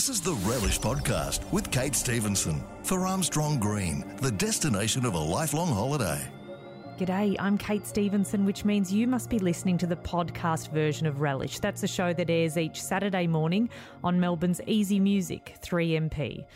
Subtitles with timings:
[0.00, 5.18] This is the Relish Podcast with Kate Stevenson for Armstrong Green, the destination of a
[5.18, 6.26] lifelong holiday.
[6.96, 11.20] G'day, I'm Kate Stevenson, which means you must be listening to the podcast version of
[11.20, 11.58] Relish.
[11.58, 13.68] That's a show that airs each Saturday morning
[14.02, 16.46] on Melbourne's Easy Music 3MP.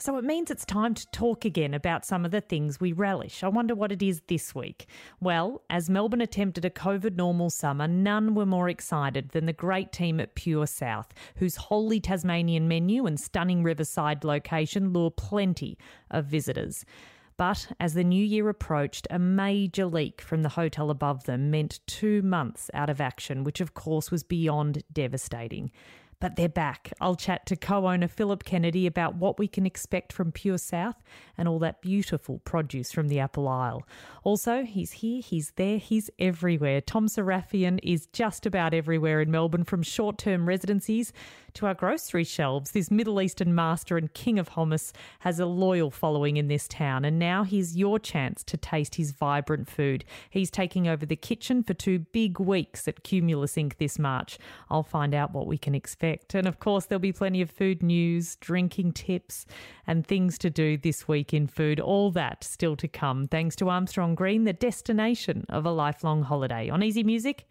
[0.00, 3.42] So it means it's time to talk again about some of the things we relish.
[3.42, 4.86] I wonder what it is this week.
[5.20, 9.92] Well, as Melbourne attempted a COVID normal summer, none were more excited than the great
[9.92, 15.76] team at Pure South, whose wholly Tasmanian menu and stunning riverside location lure plenty
[16.10, 16.86] of visitors.
[17.36, 21.80] But as the new year approached, a major leak from the hotel above them meant
[21.86, 25.70] two months out of action, which of course was beyond devastating
[26.20, 26.92] but they're back.
[27.00, 31.02] I'll chat to co owner Philip Kennedy about what we can expect from Pure South
[31.36, 33.86] and all that beautiful produce from the Apple Isle.
[34.22, 36.80] Also, he's here, he's there, he's everywhere.
[36.80, 41.12] Tom Sarafian is just about everywhere in Melbourne, from short term residencies
[41.54, 42.70] to our grocery shelves.
[42.72, 47.04] This Middle Eastern master and king of hummus has a loyal following in this town,
[47.04, 50.04] and now here's your chance to taste his vibrant food.
[50.30, 53.76] He's taking over the kitchen for two big weeks at Cumulus Inc.
[53.78, 54.38] this March.
[54.70, 56.34] I'll find out what we can expect.
[56.34, 59.46] And of course, there'll be plenty of food news, drinking tips,
[59.86, 61.80] and things to do this week in food.
[61.80, 66.68] All that still to come, thanks to Armstrong Green, the destination of a lifelong holiday.
[66.68, 67.46] On Easy Music,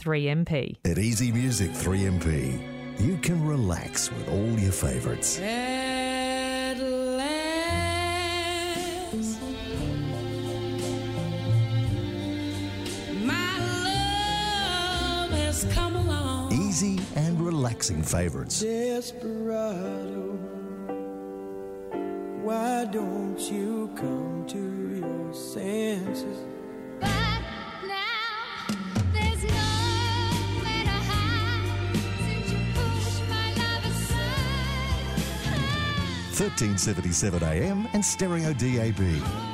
[0.00, 0.76] 3MP.
[0.84, 5.38] At Easy Music 3MP, you can relax with all your favourites.
[5.40, 7.24] At last,
[13.24, 16.52] my love has come along.
[16.52, 18.60] Easy and relaxing favourites.
[18.60, 20.38] Desperado,
[22.42, 24.58] why don't you come to
[25.00, 26.53] your senses?
[36.34, 39.53] 1377 AM and Stereo DAB.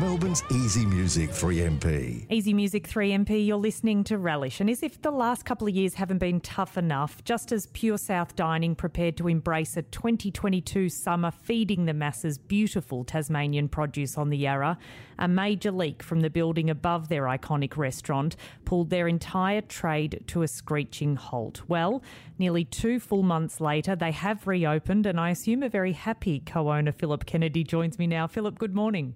[0.00, 2.26] Melbourne's Easy Music 3MP.
[2.28, 4.60] Easy Music 3MP, you're listening to Relish.
[4.60, 7.96] And as if the last couple of years haven't been tough enough, just as Pure
[7.96, 14.28] South Dining prepared to embrace a 2022 summer feeding the masses beautiful Tasmanian produce on
[14.28, 14.76] the Yarra,
[15.18, 18.36] a major leak from the building above their iconic restaurant
[18.66, 21.62] pulled their entire trade to a screeching halt.
[21.68, 22.02] Well,
[22.38, 26.70] nearly two full months later, they have reopened, and I assume a very happy co
[26.70, 28.26] owner, Philip Kennedy, joins me now.
[28.26, 29.14] Philip, good morning.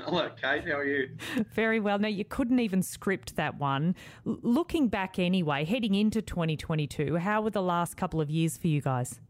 [0.04, 0.66] Hello, Kate.
[0.66, 1.10] How are you?
[1.52, 1.98] Very well.
[1.98, 3.94] Now, you couldn't even script that one.
[4.26, 8.68] L- looking back anyway, heading into 2022, how were the last couple of years for
[8.68, 9.20] you guys?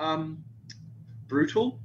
[0.00, 0.42] Um,
[1.28, 1.78] brutal,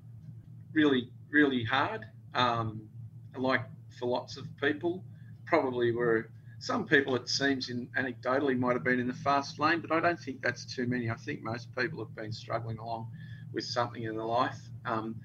[0.73, 2.05] really, really hard.
[2.33, 2.89] Um,
[3.35, 3.61] like
[3.99, 5.03] for lots of people,
[5.45, 7.15] probably were some people.
[7.15, 10.41] It seems in anecdotally might have been in the fast lane, but I don't think
[10.41, 11.11] that's too many.
[11.11, 13.11] I think most people have been struggling along
[13.53, 14.59] with something in their life.
[14.85, 15.15] Um,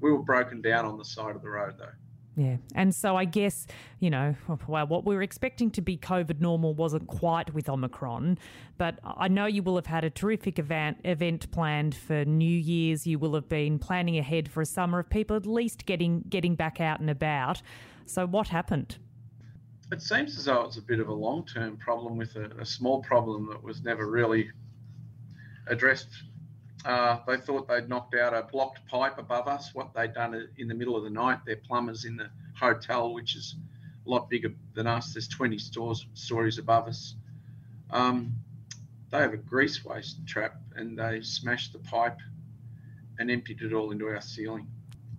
[0.00, 1.86] we were broken down on the side of the road, though.
[2.34, 2.56] Yeah.
[2.74, 3.66] And so I guess,
[4.00, 4.34] you know,
[4.66, 8.38] well, what we were expecting to be COVID normal wasn't quite with Omicron,
[8.78, 13.06] but I know you will have had a terrific event, event planned for New Year's.
[13.06, 16.54] You will have been planning ahead for a summer of people at least getting getting
[16.54, 17.60] back out and about.
[18.06, 18.96] So what happened?
[19.90, 22.64] It seems as though it's a bit of a long term problem with a, a
[22.64, 24.50] small problem that was never really
[25.66, 26.08] addressed.
[26.84, 29.72] Uh, they thought they'd knocked out a blocked pipe above us.
[29.72, 32.28] What they'd done in the middle of the night, their plumbers in the
[32.58, 33.54] hotel, which is
[34.04, 37.14] a lot bigger than us, there's 20 stores, stories above us.
[37.90, 38.32] Um,
[39.10, 42.18] they have a grease waste trap and they smashed the pipe
[43.18, 44.66] and emptied it all into our ceiling.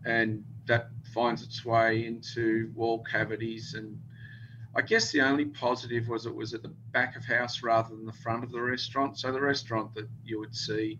[0.03, 3.75] And that finds its way into wall cavities.
[3.75, 4.01] And
[4.75, 8.06] I guess the only positive was it was at the back of house rather than
[8.06, 9.18] the front of the restaurant.
[9.18, 11.00] So the restaurant that you would see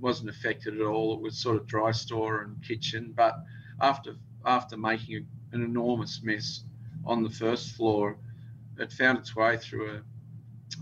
[0.00, 1.14] wasn't affected at all.
[1.14, 3.12] It was sort of dry store and kitchen.
[3.16, 3.36] But
[3.80, 6.64] after after making an enormous mess
[7.04, 8.18] on the first floor,
[8.78, 10.02] it found its way through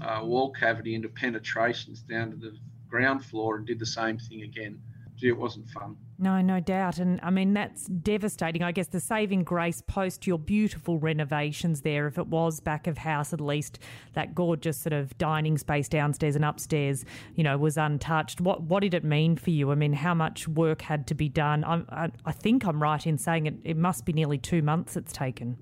[0.01, 2.57] a, a wall cavity into penetrations down to the
[2.89, 4.81] ground floor and did the same thing again.
[5.25, 5.97] Gee, it wasn't fun.
[6.19, 6.99] No, no doubt.
[6.99, 8.63] And I mean, that's devastating.
[8.63, 12.99] I guess the saving grace post your beautiful renovations there, if it was back of
[12.99, 13.79] house at least,
[14.13, 17.07] that gorgeous sort of dining space downstairs and upstairs,
[17.37, 18.43] you know, was untouched.
[18.43, 19.73] What what did it mean for you?
[19.73, 21.65] I mean, how much work had to be done?
[21.65, 24.95] I, I, I think I'm right in saying it, it must be nearly two months
[24.95, 25.57] it's taken.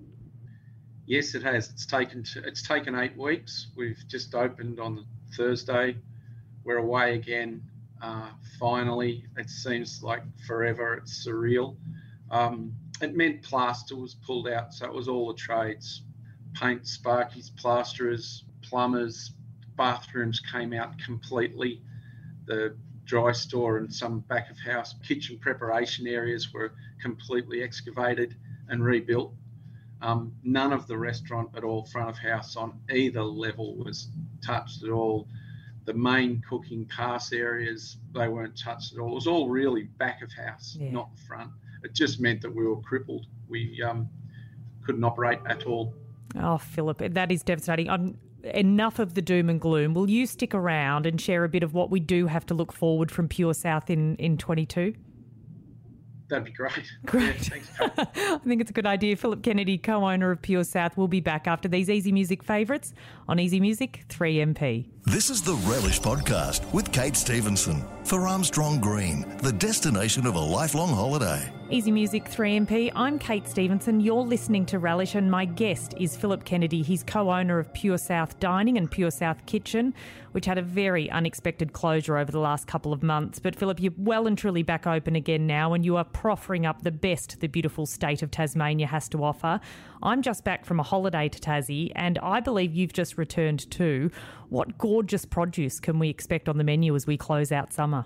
[1.06, 1.70] Yes, it has.
[1.70, 3.68] It's taken it's taken eight weeks.
[3.76, 5.06] We've just opened on
[5.36, 5.98] Thursday.
[6.64, 7.62] We're away again.
[8.02, 10.94] Uh, finally, it seems like forever.
[10.94, 11.76] It's surreal.
[12.32, 16.02] Um, it meant plaster was pulled out, so it was all the trades:
[16.54, 19.32] paint, sparkies, plasterers, plumbers.
[19.76, 21.80] Bathrooms came out completely.
[22.46, 28.36] The dry store and some back of house kitchen preparation areas were completely excavated
[28.68, 29.32] and rebuilt.
[30.00, 34.08] Um, none of the restaurant at all, front of house on either level, was
[34.44, 35.28] touched at all.
[35.84, 39.10] The main cooking pass areas, they weren't touched at all.
[39.10, 40.92] It was all really back of house, Yeah.
[40.92, 41.50] not front.
[41.82, 43.26] It just meant that we were crippled.
[43.48, 44.08] We um,
[44.84, 45.94] couldn't operate at all.
[46.40, 47.88] Oh, Philip, that is devastating.
[47.88, 49.94] Um enough of the doom and gloom.
[49.94, 52.72] Will you stick around and share a bit of what we do have to look
[52.72, 54.94] forward from Pure South in, in 22?
[56.28, 56.72] That'd be great.
[57.06, 57.26] Great.
[57.26, 57.70] Yeah, thanks.
[57.80, 59.16] I think it's a good idea.
[59.16, 62.94] Philip Kennedy, co owner of Pure South, will be back after these Easy Music favourites
[63.28, 64.88] on Easy Music 3MP.
[65.04, 70.40] This is the Relish Podcast with Kate Stevenson for Armstrong Green, the destination of a
[70.40, 71.52] lifelong holiday.
[71.72, 72.92] Easy Music 3MP.
[72.94, 74.00] I'm Kate Stevenson.
[74.00, 76.82] You're listening to Relish, and my guest is Philip Kennedy.
[76.82, 79.94] He's co owner of Pure South Dining and Pure South Kitchen,
[80.32, 83.38] which had a very unexpected closure over the last couple of months.
[83.38, 86.82] But, Philip, you're well and truly back open again now, and you are proffering up
[86.82, 89.58] the best the beautiful state of Tasmania has to offer.
[90.02, 94.10] I'm just back from a holiday to Tassie, and I believe you've just returned too.
[94.50, 94.91] What gorgeous
[95.30, 98.04] produce can we expect on the menu as we close out summer?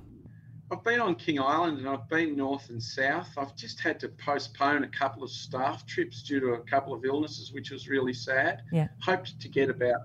[0.70, 3.28] I've been on King Island and I've been north and south.
[3.38, 7.04] I've just had to postpone a couple of staff trips due to a couple of
[7.04, 8.62] illnesses, which was really sad.
[8.72, 8.88] Yeah.
[9.00, 10.00] Hoped to get about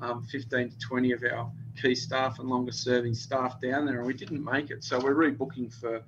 [0.00, 4.06] um, 15 to 20 of our key staff and longer serving staff down there, and
[4.06, 4.82] we didn't make it.
[4.82, 6.02] So we're rebooking for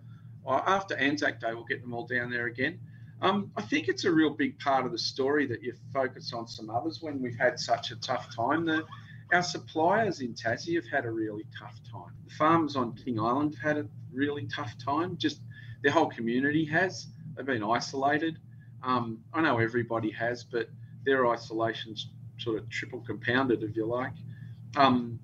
[0.47, 2.79] uh, after Anzac Day, we'll get them all down there again.
[3.23, 6.47] Um, I think it's a real big part of the story that you focus on
[6.47, 8.67] some others when we've had such a tough time.
[8.67, 8.85] The,
[9.35, 12.15] our suppliers in Tassie have had a really tough time.
[12.27, 15.17] The farmers on King Island have had a really tough time.
[15.17, 15.41] Just
[15.83, 17.09] their whole community has.
[17.37, 18.39] They've been isolated.
[18.83, 20.69] Um, I know everybody has, but
[21.05, 24.13] their isolation's sort of triple compounded, if you like.
[24.77, 25.19] Um,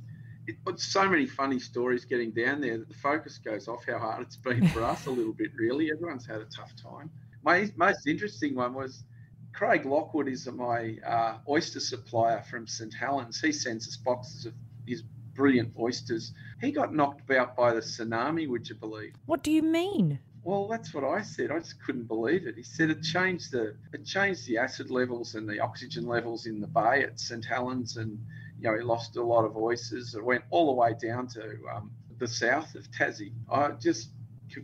[0.46, 4.22] it, so many funny stories getting down there that the focus goes off how hard
[4.22, 5.90] it's been for us a little bit, really.
[5.94, 7.10] Everyone's had a tough time.
[7.44, 9.04] My most interesting one was
[9.52, 13.40] Craig Lockwood is my uh, oyster supplier from St Helens.
[13.40, 14.54] He sends us boxes of
[14.86, 15.02] his
[15.34, 16.32] brilliant oysters.
[16.60, 19.14] He got knocked out by the tsunami, would you believe?
[19.26, 20.18] What do you mean?
[20.42, 21.50] Well, that's what I said.
[21.50, 22.56] I just couldn't believe it.
[22.56, 26.60] He said it changed the it changed the acid levels and the oxygen levels in
[26.60, 28.18] the bay at St Helens, and
[28.58, 30.14] you know he lost a lot of oysters.
[30.14, 33.32] It went all the way down to um, the south of Tassie.
[33.50, 34.10] I just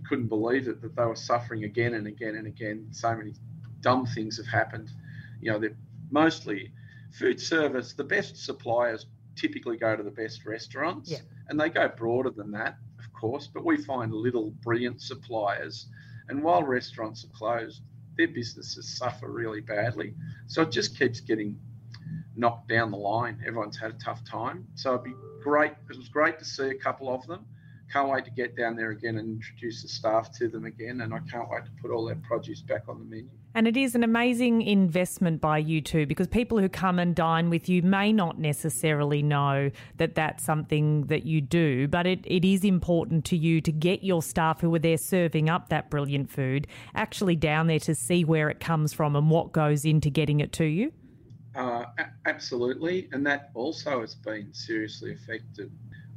[0.09, 2.89] couldn't believe it that they were suffering again and again and again.
[2.91, 3.35] So many
[3.87, 4.91] dumb things have happened.
[5.41, 5.77] You know, they're
[6.11, 6.73] mostly
[7.13, 7.93] food service.
[7.93, 9.07] The best suppliers
[9.37, 11.21] typically go to the best restaurants, Yeah.
[11.49, 13.47] and they go broader than that, of course.
[13.47, 15.87] But we find little brilliant suppliers,
[16.29, 17.83] and while restaurants are closed,
[18.17, 20.17] their businesses suffer really badly.
[20.49, 21.57] So it just keeps getting
[22.35, 23.41] knocked down the line.
[23.47, 24.67] Everyone's had a tough time.
[24.75, 25.75] So it'd be great.
[25.89, 27.47] It was great to see a couple of them.
[27.93, 31.03] Can't wait to get down there again and introduce the staff to them again.
[31.03, 33.31] And I can't wait to put all their produce back on the menu.
[33.57, 37.49] And it is an amazing investment by you too, because people who come and dine
[37.49, 42.45] with you may not necessarily know that that's something that you do, but it, it
[42.45, 46.31] is important to you to get your staff who are there serving up that brilliant
[46.31, 50.41] food actually down there to see where it comes from and what goes into getting
[50.41, 50.93] it to you.
[51.55, 55.73] Uh, a- absolutely, and that also has been seriously affected.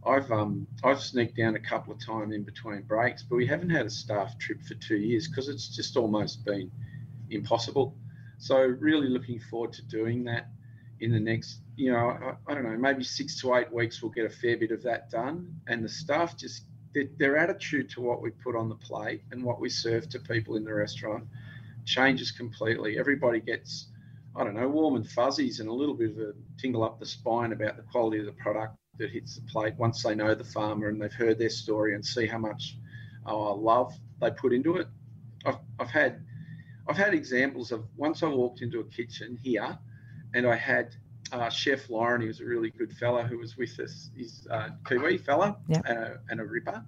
[0.06, 3.69] I've um I've sneaked down a couple of times in between breaks, but we haven't
[3.69, 6.69] had a staff trip for two years because it's just almost been
[7.30, 7.95] impossible.
[8.38, 10.50] So really looking forward to doing that
[11.02, 14.02] in the next, you know, I, I don't know, maybe six to eight weeks.
[14.02, 17.90] We'll get a fair bit of that done, and the staff just their, their attitude
[17.92, 20.74] to what we put on the plate and what we serve to people in the
[20.74, 21.26] restaurant
[21.86, 22.98] changes completely.
[22.98, 23.88] Everybody gets
[24.36, 27.06] I don't know, warm and fuzzies and a little bit of a tingle up the
[27.06, 30.44] spine about the quality of the product that hits the plate once they know the
[30.44, 32.78] farmer and they've heard their story and see how much
[33.26, 34.88] uh, love they put into it.
[35.45, 36.24] I've, I've had
[36.90, 39.78] I've had examples of once I walked into a kitchen here
[40.34, 40.96] and I had
[41.31, 44.72] uh, Chef Lauren, he was a really good fella who was with us, he's a
[44.88, 45.81] Kiwi fella Yeah.
[45.86, 46.84] and, a, and a ripper.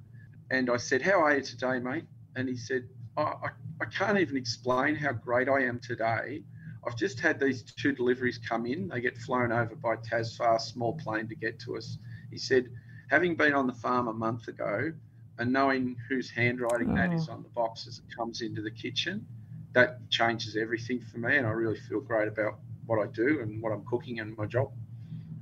[0.50, 2.06] And I said, How are you today, mate?
[2.36, 3.50] And he said, I, I,
[3.82, 6.44] I can't even explain how great I am today.
[6.88, 8.88] I've just had these two deliveries come in.
[8.88, 12.00] They get flown over by Tasfast, small plane to get to us.
[12.32, 12.70] He said,
[13.12, 14.92] having been on the farm a month ago
[15.38, 19.26] and knowing whose handwriting that is on the box as it comes into the kitchen,
[19.74, 21.38] that changes everything for me.
[21.38, 24.46] And I really feel great about what I do and what I'm cooking and my
[24.46, 24.72] job.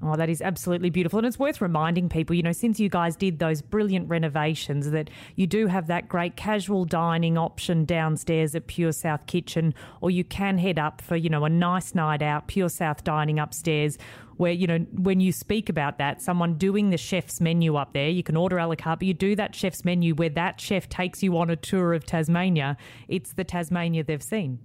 [0.02, 1.20] Oh, that is absolutely beautiful.
[1.20, 5.10] And it's worth reminding people, you know, since you guys did those brilliant renovations, that
[5.36, 10.24] you do have that great casual dining option downstairs at Pure South Kitchen, or you
[10.24, 13.98] can head up for, you know, a nice night out, Pure South Dining upstairs,
[14.38, 18.08] where, you know, when you speak about that, someone doing the chef's menu up there,
[18.08, 20.88] you can order a la carte, but you do that chef's menu where that chef
[20.88, 22.78] takes you on a tour of Tasmania.
[23.10, 24.60] It's the Tasmania they've seen.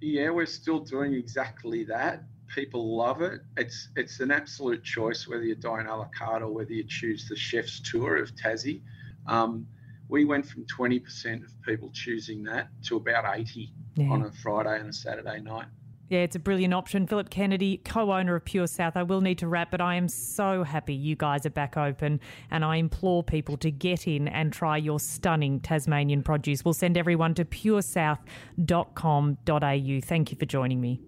[0.00, 2.22] Yeah, we're still doing exactly that.
[2.54, 3.40] People love it.
[3.56, 7.28] It's it's an absolute choice whether you dine a la carte or whether you choose
[7.28, 8.80] the chef's tour of Tassie.
[9.26, 9.66] Um,
[10.08, 14.08] we went from 20% of people choosing that to about 80 Yeah.
[14.10, 15.66] on a Friday and a Saturday night.
[16.08, 17.06] Yeah, it's a brilliant option.
[17.06, 18.96] Philip Kennedy, co owner of Pure South.
[18.96, 22.18] I will need to wrap, but I am so happy you guys are back open.
[22.50, 26.64] And I implore people to get in and try your stunning Tasmanian produce.
[26.64, 30.00] We'll send everyone to puresouth.com.au.
[30.02, 31.00] Thank you for joining me.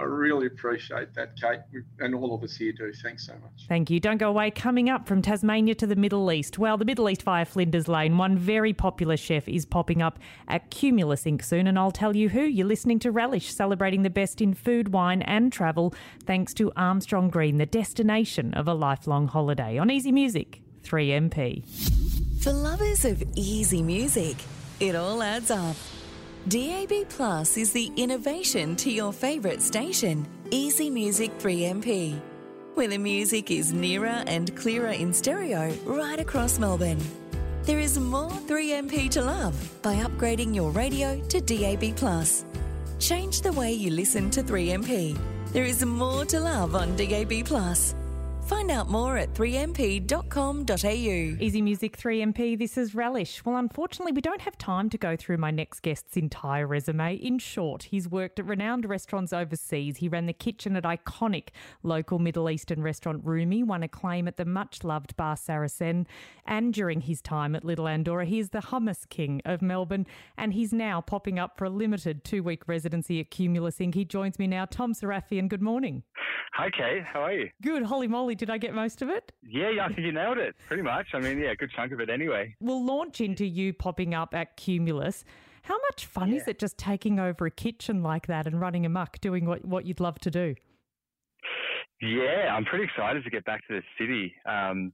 [0.00, 1.60] I really appreciate that, Kate,
[1.98, 2.92] and all of us here do.
[3.02, 3.66] Thanks so much.
[3.68, 3.98] Thank you.
[3.98, 4.50] Don't go away.
[4.50, 6.58] Coming up from Tasmania to the Middle East.
[6.58, 8.16] Well, the Middle East via Flinders Lane.
[8.16, 11.44] One very popular chef is popping up at Cumulus Inc.
[11.44, 12.42] soon, and I'll tell you who.
[12.42, 17.28] You're listening to Relish, celebrating the best in food, wine, and travel, thanks to Armstrong
[17.28, 19.78] Green, the destination of a lifelong holiday.
[19.78, 21.64] On Easy Music, 3MP.
[22.42, 24.36] For lovers of easy music,
[24.78, 25.76] it all adds up.
[26.46, 32.18] DAB Plus is the innovation to your favourite station, Easy Music 3MP,
[32.72, 37.02] where the music is nearer and clearer in stereo right across Melbourne.
[37.64, 42.46] There is more 3MP to love by upgrading your radio to DAB Plus.
[42.98, 45.18] Change the way you listen to 3MP.
[45.52, 47.94] There is more to love on DAB Plus.
[48.48, 51.44] Find out more at 3mp.com.au.
[51.44, 53.44] Easy Music 3MP, this is Relish.
[53.44, 57.16] Well, unfortunately, we don't have time to go through my next guest's entire resume.
[57.16, 59.98] In short, he's worked at renowned restaurants overseas.
[59.98, 61.48] He ran the kitchen at iconic
[61.82, 66.06] local Middle Eastern restaurant Rumi, won acclaim at the much loved Bar Saracen,
[66.46, 70.06] and during his time at Little Andorra, he is the hummus king of Melbourne,
[70.38, 73.94] and he's now popping up for a limited two week residency at Cumulus Inc.
[73.94, 74.64] He joins me now.
[74.64, 76.02] Tom Sarafian, good morning.
[76.54, 77.04] Hi, Kate.
[77.04, 77.50] How are you?
[77.62, 79.32] Good, holy moly, did I get most of it?
[79.42, 80.54] Yeah, yeah, I think you nailed it.
[80.66, 81.08] Pretty much.
[81.14, 82.54] I mean, yeah, a good chunk of it anyway.
[82.60, 85.24] we'll launch into you popping up at Cumulus.
[85.62, 89.20] How much fun is it just taking over a kitchen like that and running amok,
[89.20, 90.54] doing what, what you'd love to do?
[92.00, 94.92] Yeah, I'm pretty excited to get back to the city um,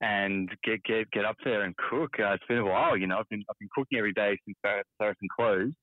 [0.00, 2.10] and get get get up there and cook.
[2.18, 3.18] Uh, it's been a while, you know.
[3.18, 5.74] I've been I've been cooking every day since Sar- Saracen closed,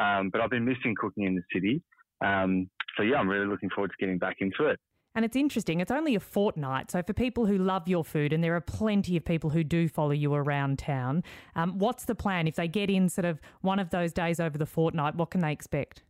[0.00, 1.80] um, but I've been missing cooking in the city.
[2.24, 4.80] Um, so yeah, I'm really looking forward to getting back into it.
[5.16, 6.90] And it's interesting, it's only a fortnight.
[6.90, 9.88] So, for people who love your food, and there are plenty of people who do
[9.88, 12.46] follow you around town, um, what's the plan?
[12.46, 15.40] If they get in sort of one of those days over the fortnight, what can
[15.40, 16.02] they expect?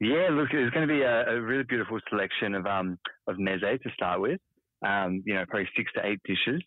[0.00, 3.60] Yeah, look, there's going to be a, a really beautiful selection of um of meze
[3.60, 4.40] to start with.
[4.86, 6.62] Um, you know, probably six to eight dishes,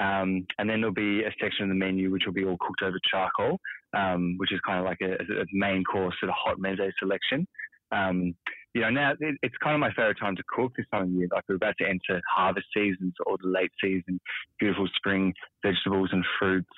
[0.00, 2.82] um, and then there'll be a section of the menu which will be all cooked
[2.82, 3.58] over charcoal,
[3.94, 7.46] um, which is kind of like a, a main course sort of hot meze selection.
[7.92, 8.34] Um,
[8.76, 11.08] you know, now it, it's kind of my favorite time to cook this time of
[11.10, 11.28] year.
[11.32, 14.20] Like we're about to enter harvest season, so all the late season,
[14.60, 15.32] beautiful spring
[15.64, 16.68] vegetables and fruits,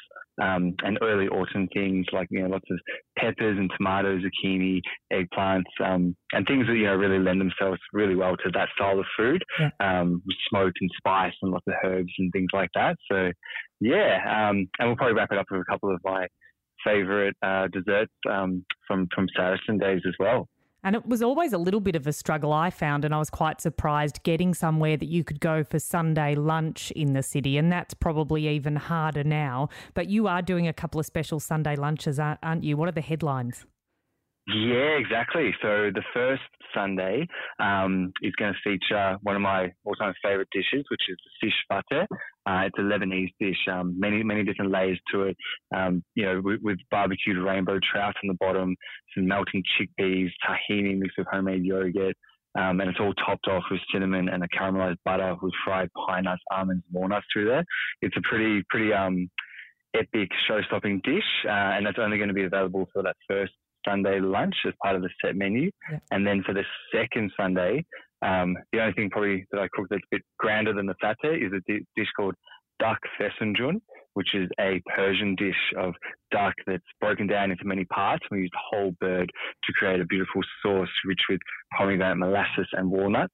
[0.41, 2.79] um, and early autumn things like you know lots of
[3.19, 4.81] peppers and tomatoes, zucchini,
[5.13, 9.01] eggplants, um, and things that you know really lend themselves really well to that style
[9.01, 9.71] of food, Yeah.
[9.81, 12.97] um, with smoked and spice and lots of herbs and things like that.
[13.11, 13.33] So
[13.81, 16.29] yeah, um, and we'll probably wrap it up with a couple of my
[16.85, 20.47] favorite uh, desserts um, from from Saracen days as well.
[20.85, 23.31] And it was always a little bit of a struggle, I found, and I was
[23.31, 27.59] quite surprised getting somewhere that you could go for Sunday lunch in the city.
[27.59, 29.69] And that's probably even harder now.
[29.95, 32.77] But you are doing a couple of special Sunday lunches, aren't you?
[32.77, 33.67] What are the headlines?
[34.47, 35.55] Yeah, exactly.
[35.61, 36.43] So the first
[36.75, 37.27] Sunday
[37.59, 41.55] um, is going to feature one of my all-time favorite dishes, which is the fish
[41.69, 42.07] fateh.
[42.49, 45.37] Uh, it's a Lebanese dish, um, many many different layers to it.
[45.77, 48.75] Um, you know, with, with barbecued rainbow trout on the bottom,
[49.15, 52.17] some melting chickpeas, tahini mixed with homemade yogurt,
[52.59, 56.25] um, and it's all topped off with cinnamon and a caramelized butter with fried pine
[56.25, 57.65] nuts, almonds, and walnuts through there.
[58.01, 59.29] It's a pretty pretty um,
[59.95, 63.53] epic show-stopping dish, uh, and that's only going to be available for that first
[63.87, 65.71] Sunday lunch as part of the set menu.
[66.11, 66.65] And then for the
[66.95, 67.85] second Sunday,
[68.23, 71.35] um, the only thing probably that I cook that's a bit grander than the fateh
[71.35, 72.35] is a di- dish called
[72.79, 73.81] duck fesunjun,
[74.15, 75.95] which is a Persian dish of
[76.31, 78.25] duck that's broken down into many parts.
[78.31, 79.31] We use the whole bird
[79.65, 81.41] to create a beautiful sauce rich with
[81.77, 83.33] pomegranate molasses and walnuts.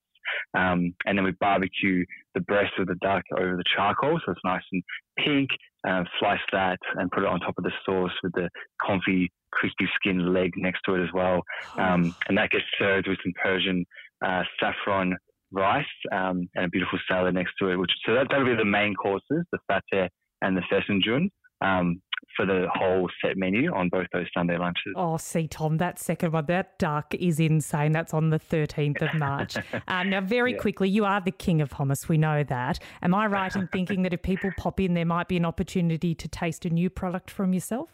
[0.56, 4.40] Um, and then we barbecue the breast of the duck over the charcoal, so it's
[4.44, 4.82] nice and
[5.18, 5.50] pink.
[5.86, 8.48] Uh, slice that and put it on top of the sauce with the
[8.84, 11.42] comfy, crispy skinned leg next to it as well.
[11.76, 13.84] Um, and that gets served with some Persian
[14.24, 15.16] uh, saffron
[15.52, 17.76] rice um, and a beautiful salad next to it.
[17.76, 20.08] Which so that that'll be the main courses, the satay
[20.42, 22.00] and the sesame um,
[22.36, 24.92] for the whole set menu on both those Sunday lunches.
[24.96, 27.92] Oh, see, Tom, that second one, that duck is insane.
[27.92, 29.56] That's on the 13th of March.
[29.88, 30.58] um, now, very Yeah.
[30.58, 32.08] quickly, you are the king of hummus.
[32.08, 32.80] We know that.
[33.02, 36.14] Am I right in thinking that if people pop in, there might be an opportunity
[36.16, 37.90] to taste a new product from yourself?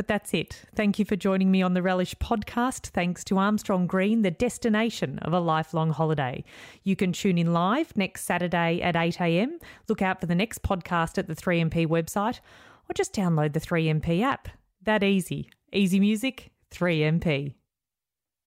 [0.00, 0.62] But that's it.
[0.74, 2.86] Thank you for joining me on the Relish podcast.
[2.86, 6.42] Thanks to Armstrong Green, the destination of a lifelong holiday.
[6.84, 9.58] You can tune in live next Saturday at 8am.
[9.88, 12.40] Look out for the next podcast at the 3MP website
[12.88, 14.48] or just download the 3MP app.
[14.84, 15.50] That easy.
[15.70, 17.52] Easy music, 3MP.